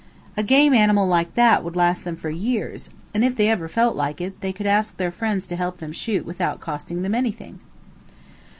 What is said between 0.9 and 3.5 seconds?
like that would last them for years, and if they